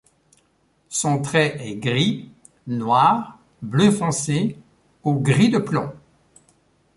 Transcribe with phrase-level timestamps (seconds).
[0.89, 2.31] Son trait est gris,
[2.65, 4.57] noir, bleu foncé
[5.03, 5.93] ou gris de plomb.